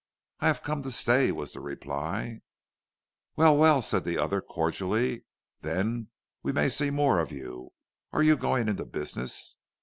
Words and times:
"I 0.39 0.47
have 0.47 0.63
come 0.63 0.81
to 0.81 0.89
stay," 0.89 1.31
was 1.31 1.51
the 1.51 1.59
reply. 1.59 2.39
"Well, 3.35 3.55
well!" 3.55 3.83
said 3.83 4.03
the 4.03 4.17
other, 4.17 4.41
cordially. 4.41 5.25
"Then 5.59 6.07
we 6.41 6.51
may 6.51 6.69
see 6.69 6.89
more 6.89 7.19
of 7.19 7.31
you. 7.31 7.71
Are 8.11 8.23
you 8.23 8.35
going 8.35 8.67
into 8.67 8.83
business?" 8.85 9.57